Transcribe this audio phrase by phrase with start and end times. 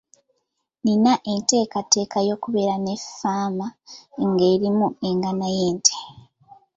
[0.83, 3.67] Nina enteekateeka y'okubeera ne ffaama
[4.29, 5.95] ng'erimu eggana ly'ente.